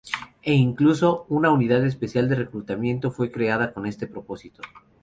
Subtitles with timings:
[0.41, 4.63] E incluso una unidad especial de reclutamiento fue creada con este propósito.